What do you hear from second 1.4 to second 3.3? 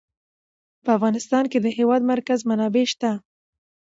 کې د د هېواد مرکز منابع شته.